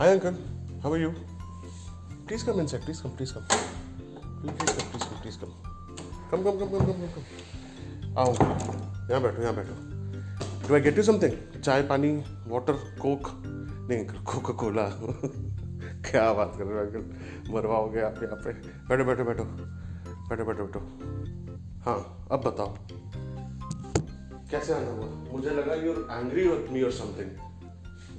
[0.00, 0.34] Hi, uncle.
[0.82, 1.14] How are you?
[2.26, 2.80] Please come inside.
[2.80, 3.10] Please come.
[3.12, 3.44] Please come.
[4.40, 4.86] Please, please come.
[4.92, 5.18] Please come.
[5.20, 5.52] Please come.
[6.30, 8.14] Come, come, come, come, come, come, come.
[8.18, 8.32] आओ
[9.10, 9.74] यहाँ बैठो यहाँ बैठो
[10.68, 12.12] do I get you something chai pani
[12.48, 14.86] water coke नहीं uncle Coca Cola
[16.08, 18.52] क्या बात कर रहे हो अंकल मरवाओगे आप यहाँ पे
[18.88, 19.44] बैठो बैठो बैठो
[20.30, 20.80] बैठो बैठो बैठो
[21.84, 21.98] हाँ
[22.32, 22.74] अब बताओ
[24.50, 27.49] कैसे आना हुआ मुझे लगा you are angry with me और something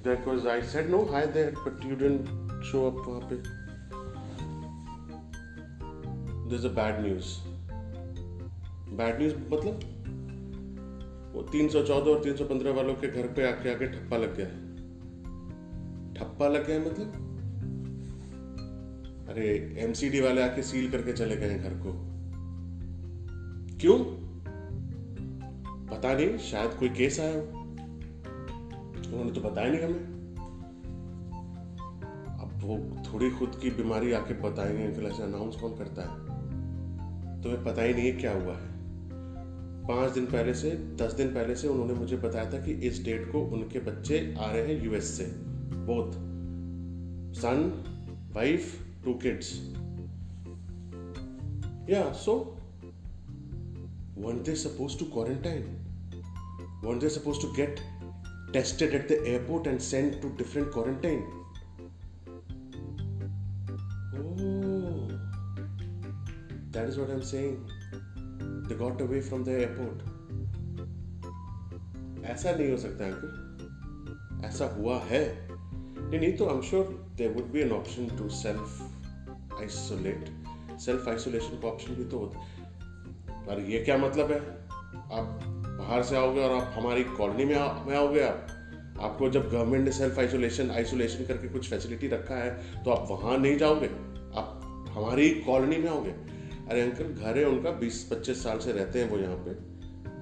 [0.07, 2.25] because I said no hi there but you didn't
[2.63, 3.35] show up वहाँ पे।
[6.49, 7.25] This a bad news
[8.95, 9.79] bad news मतलब?
[11.35, 14.71] वो 314 और 315 वालों के घर पे आके आके ठप्पा लग गया। है
[16.13, 17.27] ठप्पा लग गया मतलब?
[19.29, 22.11] अरे एमसीडी वाले आके सील करके चले गए हैं घर को।
[23.77, 23.97] क्यों?
[25.87, 27.60] पता नहीं, शायद कोई केस आया हो।
[29.11, 30.21] उन्होंने तो बताया नहीं हमें।
[32.39, 36.19] अब वो थोड़ी खुद की बीमारी आके बताएँगे अंकल ऐसे अनाउंस कौन करता है?
[37.41, 38.71] तुम्हें पता ही नहीं है क्या हुआ है।
[39.87, 43.31] पाँच दिन पहले से, दस दिन पहले से उन्होंने मुझे बताया था कि इस डेट
[43.31, 45.25] को उनके बच्चे आ रहे हैं यूएस से।
[45.73, 46.11] Both
[47.33, 47.83] son
[48.33, 49.73] wife two kids
[51.89, 52.57] या so
[54.19, 55.63] weren't they supposed to quarantine?
[56.83, 57.90] weren't they supposed to get
[58.53, 61.25] tested at the airport and sent to different quarantine?
[64.15, 65.09] Oh,
[66.71, 67.69] that is what I'm saying.
[68.67, 70.07] They got away from the airport.
[72.31, 76.85] ऐसा नहीं हो सकता uncle ऐसा हुआ है नहीं नहीं तो I am sure
[77.17, 80.29] there would be an option to self isolate
[80.85, 82.45] self isolation का ऑप्शन भी तो होता
[83.47, 84.39] पर ये क्या मतलब है
[85.19, 88.47] आप बाहर से आओगे और आप हमारी कॉलोनी में, आ, में आओगे आप
[89.01, 93.37] आपको जब गवर्नमेंट ने सेल्फ आइसोलेशन आइसोलेशन करके कुछ फैसिलिटी रखा है तो आप वहाँ
[93.37, 93.87] नहीं जाओगे?
[94.35, 96.11] आप हमारी कॉलोनी में आओगे?
[96.69, 99.53] अरे अंकल घर है उनका बीस पच्चीस साल से रहते हैं वो यहाँ पे।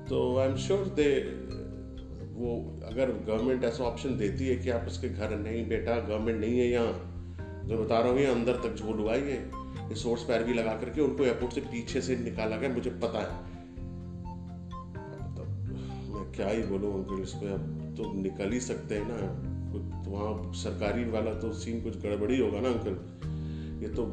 [0.09, 1.19] तो आई एम श्योर दे
[2.33, 6.59] वो अगर गवर्नमेंट ऐसा ऑप्शन देती है कि आप उसके घर नहीं बेटा गवर्नमेंट नहीं
[6.59, 7.05] है यहाँ
[7.65, 9.51] जो बता रहा हूँ ये अंदर तक झोल हुआ है
[9.95, 13.58] सोर्स पैर भी लगा करके उनको एयरपोर्ट से पीछे से निकाला गया मुझे पता है।
[16.39, 19.15] क्या ही बोलूँ अंकल इस पर अब तो निकल ही सकते हैं ना
[19.71, 24.05] तो वहाँ सरकारी वाला तो सीन कुछ गड़बड़ी होगा ना अंकल ये तो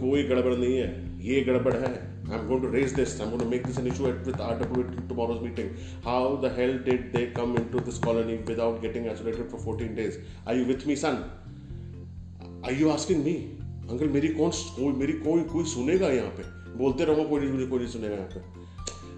[0.00, 0.90] कोई गड़बड़ नहीं है
[1.26, 1.92] ये गड़बड़ है
[2.26, 3.20] I'm going to raise this.
[3.20, 5.76] I'm going to make this an issue at, with RW in tomorrow's meeting.
[6.04, 10.16] How the hell did they come into this colony without getting isolated for 14 days?
[10.46, 11.30] Are you with me, son?
[12.62, 13.36] Are you asking me?
[13.90, 16.42] Uncle मेरी कौन कोई मेरी कोई कोई सुनेगा यहाँ पे
[16.78, 18.40] बोलते रहो कोई नहीं कोई नहीं सुनेगा यहाँ पे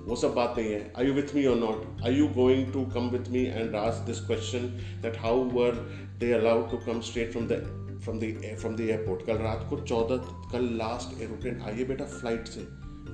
[0.06, 3.09] वो सब बातें हैं। आई you with me or not I you going to come
[3.09, 4.69] with me and ask this question
[5.03, 5.75] that how were
[6.19, 9.81] they allowed to come straight from the from the from the airport कल रात को
[9.81, 10.17] चौदह,
[10.53, 12.61] कल last aeroplane आइए बेटा flight से।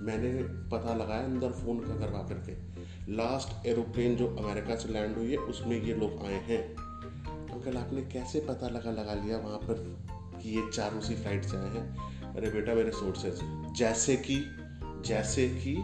[0.03, 0.31] मैंने
[0.71, 2.53] पता लगाया अंदर फ़ोन का करवा करके।
[3.13, 6.63] लास्ट एरोप्लेन जो अमेरिका से लैंड हुई है, उसमें ये लोग आए हैं।
[7.49, 9.83] अंकल, आपने कैसे पता लगा लगा लिया वहाँ पर
[10.43, 12.35] कि ये चार उसी फ़्लाइट से आए हैं?
[12.35, 13.41] अरे बेटा, मेरे सोर्सेज
[13.77, 14.43] जैसे कि
[15.07, 15.77] जैसे कि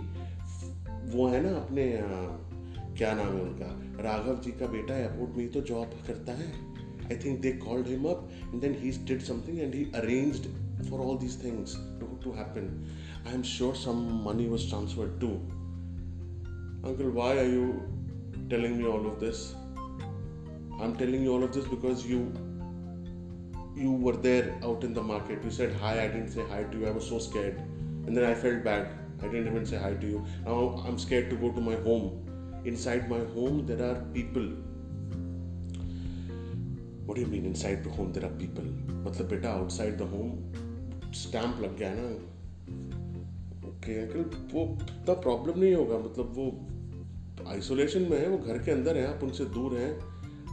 [1.08, 1.98] वो है ना अपने
[2.96, 4.02] क्या नाम है उनका?
[4.02, 6.52] राघव जी का बेटा एयरपोर्ट में ही तो जॉब करता है।
[7.06, 10.36] I think they called him up and then he did something and he arrange
[10.91, 11.74] for all these things
[12.24, 12.86] to happen
[13.28, 15.28] I am sure some money was transferred to
[16.88, 17.72] uncle why are you
[18.48, 19.54] telling me all of this
[20.82, 22.19] I am telling you all of this because you
[23.84, 26.84] you were there out in the market you said hi I didn't say hi too
[26.84, 30.06] I was so scared and then I felt bad I didn't even say hi to
[30.06, 30.24] you.
[30.44, 32.24] Now I'm scared to go to my home.
[32.64, 34.48] Inside my home there are people.
[37.06, 38.64] What do you mean inside the home there are people?
[39.04, 40.32] मतलब बेटा outside the home
[41.16, 42.08] stamp लग गया ना
[43.68, 46.46] okay uncle वो इतना problem नहीं होगा मतलब वो
[47.52, 49.93] आइसोलेशन में है वो घर के अंदर है आप उनसे दूर हैं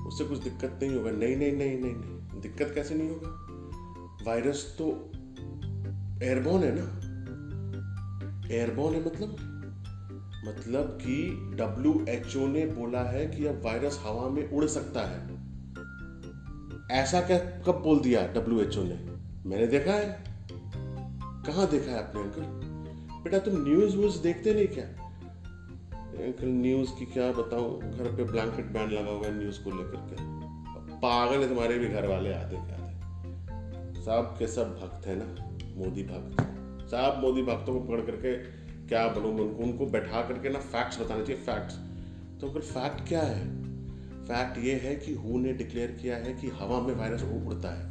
[0.08, 4.64] उससे कुछ दिक्कत नहीं होगा नहीं नहीं नहीं नहीं नहीं दिक्कत कैसे नहीं होगा वायरस
[4.78, 4.88] तो
[6.24, 6.86] एयरबोन है ना
[8.52, 9.52] एयरबोन है मतलब?
[10.48, 15.02] मतलब कि डब्ल्यू एच ओ ने बोला है कि अब वायरस हवा में उड़ सकता
[15.02, 15.46] है।
[16.92, 18.96] ऐसा क्या, कब बोल दिया डब्ल्यू एच ओ ने?
[19.50, 20.24] मैंने देखा है।
[21.22, 22.42] कहाँ देखा है आपने, अंकल?
[23.24, 24.86] बेटा, तुम न्यूज़ व्यूज़ देखते नहीं क्या?
[26.26, 27.80] अंकल न्यूज़ की क्या बताऊँ?
[27.80, 30.36] घर पे ब्लैंकेट बैंड लगा हुआ है न्यूज़ को लेकर के।
[30.96, 32.96] पागल है तुम्हारे भी घर वाले आते क्या आते
[34.02, 35.58] सब के सब भक्त है ना?
[35.78, 36.62] मोदी भक्त
[36.92, 38.38] सब मोदी भक्तों को पकड़ करके
[38.88, 41.76] क्या बोलूँ, उनको उनको बैठा करके ना फैक्ट्स बताने चाहिए फैक्ट्स
[42.42, 43.66] तो अंकल फैक्ट क्या है?
[44.26, 47.86] फैक्ट ये है कि हु ने डिक्लेयर किया है कि हवा में वायरस उड़ता है।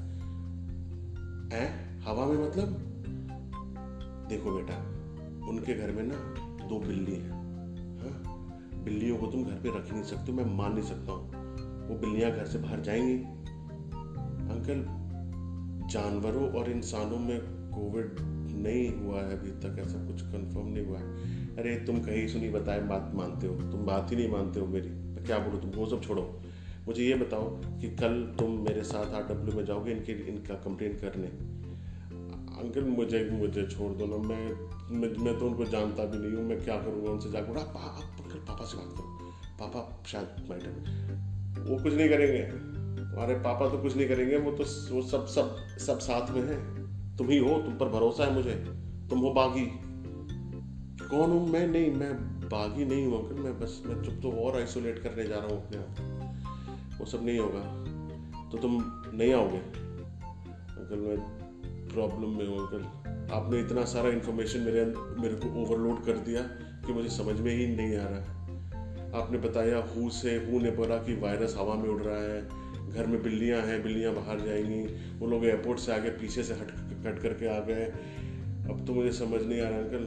[1.53, 1.95] है?
[2.03, 2.81] हवा में मतलब?
[4.29, 4.77] देखो बेटा,
[5.49, 6.17] उनके घर में ना
[6.67, 7.31] दो बिल्ली हैं।
[7.99, 8.35] हाँ?
[8.85, 11.31] बिल्लियों को तुम घर पे रख नहीं सकते मैं मान नहीं सकता हूँ।
[11.89, 13.15] वो बिल्लियाँ घर से बाहर जाएँगी।
[14.45, 15.05] अंकल,
[15.89, 17.41] जानवरों और इंसानों में
[17.75, 18.17] कोविड
[18.65, 21.09] नहीं हुआ है अभी तक ऐसा कुछ कंफर्म नहीं हुआ है।
[21.57, 24.91] अरे तुम कहीं सुनी बताए बात मानते हो। तुम बात ही नहीं मानते हो मेरी।
[25.25, 25.71] क्या बोलूँ तुम?
[25.71, 26.41] वो सब छोड़ो।
[26.87, 27.49] मुझे ये बताओ
[27.81, 31.27] कि कल तुम मेरे साथ आर डब्ल्यू में जाओगे इनके इनका कंप्लेन करने?
[32.55, 34.53] अंकल मुझे मुझे छोड़ दो ना। मैं
[34.91, 37.73] मैं, मैं तो उनको जानता भी नहीं हूँ। मैं क्या करूँगा उनसे जाकर आप
[38.49, 42.43] पापा से बात करो। पापा शायद मैडम वो कुछ नहीं करेंगे।
[43.07, 44.65] हमारे पापा तो कुछ नहीं करेंगे। वो तो
[44.95, 46.84] वो सब सब सब साथ में है।
[47.19, 48.55] तुम ही हो, तुम पर भरोसा है मुझे।
[49.11, 49.67] तुम हो बागी।
[51.09, 51.67] कौन हूँ मैं?
[51.67, 52.15] नहीं, मैं
[52.49, 55.67] बागी नहीं हूँ अंकल, मैं बस, मैं चुप तो और आइसोलेट करने जा रहा हूँ
[55.67, 57.61] अपने आप। वो सब नहीं होगा।
[58.51, 58.79] तो तुम
[59.15, 59.59] नहीं आओगे?
[59.59, 61.19] अंकल, मैं
[61.89, 64.85] प्रॉब्लम में हूँ अंकल। आपने इतना सारा इन्फॉर्मेशन मेरे
[65.21, 66.43] मेरे को ओवरलोड कर दिया
[66.87, 68.35] कि मुझे समझ में ही नहीं आ रहा
[69.21, 72.64] आपने बताया हु से हु ने बोला कि वायरस हवा में उड़ रहा है।
[72.95, 74.85] घर में बिल्लियाँ हैं, बिल्लियाँ बाहर जाएँगी।
[75.19, 76.71] वो लोग एयरपोर्ट से आगे पीछे से हट
[77.07, 77.85] कट करके आ गए।
[78.71, 80.05] अब तो मुझे समझ नहीं आ रहा अंकल,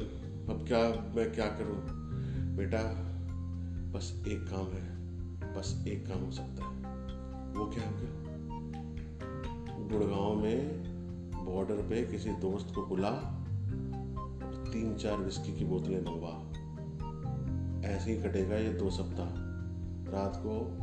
[0.54, 1.84] अब क्या, मैं क्या करूँ?
[2.56, 2.84] बेटा,
[3.92, 4.98] बस एक काम है,
[5.56, 6.78] बस एक काम हो सकता है।
[7.54, 8.28] वो क्या अंकल?
[9.92, 10.83] गुड़गांव में
[11.45, 16.54] बॉर्डर पे किसी दोस्त को बुला और तीन चार विस्की की बोतलें मंगवा।
[17.90, 19.48] ऐसे ही कटेगा ये दो सप्ताह।
[20.13, 20.78] रात को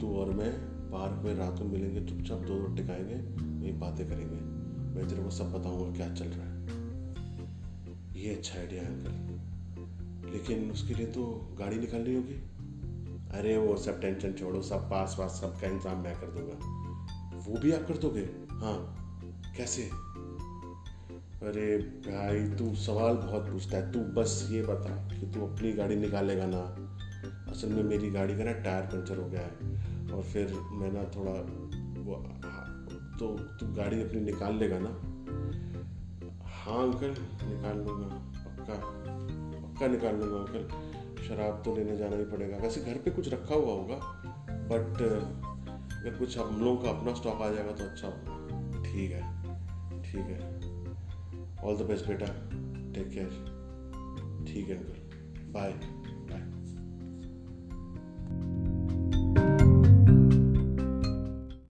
[0.00, 4.62] तू और मैं पार्क में रात को मिलेंगे, चुपचाप दो दो टिकाएँगे वही बातें करेंगे।
[4.94, 6.62] मैं तेरे को सब बताऊँगा क्या चल रहा है।
[8.22, 12.42] ये अच्छा आइडिया है, अंकल। लेकिन उसके लिए तो गाड़ी निकालनी होगी।
[13.38, 16.82] अरे वो सब टेंशन छोड़ो, सब पास पास सबका इंतज़ाम मैं कर दूँगा।
[17.36, 18.28] वो भी आप कर दोगे?
[18.50, 18.98] हाँ।
[19.56, 19.82] कैसे?
[21.42, 25.96] अरे भाई, तू सवाल बहुत पूछता है। तू बस ये बता कि तू अपनी गाड़ी
[25.96, 26.88] निकालेगा ना?
[27.50, 29.71] असल में मेरी गाड़ी का ना टायर पंचर हो गया है।
[30.12, 31.32] और फिर मैं ना थोड़ा
[32.02, 32.14] वो
[33.18, 33.26] तो
[33.58, 34.88] तू गाड़ी अपनी निकाल लेगा ना?
[36.54, 38.74] हाँ अंकल, निकाल लूँगा, पक्का
[39.62, 43.54] पक्का निकाल लूँगा, अंकल। शराब तो लेने जाना ही पड़ेगा। वैसे घर पे कुछ रखा
[43.54, 43.96] हुआ होगा
[44.70, 45.02] बट
[45.92, 49.22] अगर कुछ हम लोगों का अपना स्टॉक आ जाएगा तो अच्छा होगा। ठीक है
[50.02, 50.40] ठीक है।
[51.64, 52.26] ऑल द बेस्ट बेटा।
[52.94, 53.30] टेक केयर
[54.46, 55.70] ठीक है, अंकल। बाय